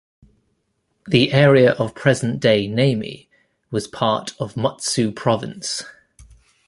[1.05, 3.27] The area of present-day Namie
[3.69, 5.83] was part of Mutsu Province.